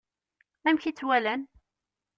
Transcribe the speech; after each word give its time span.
Amek 0.67 0.85
i 0.89 0.91
tt-walan? 0.93 1.41